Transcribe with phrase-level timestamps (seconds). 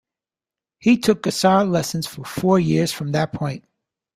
[0.79, 3.63] He took guitar lessons for four years from that point.